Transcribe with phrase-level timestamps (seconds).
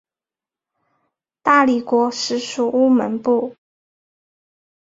[1.43, 3.55] 大理国时属乌蒙部。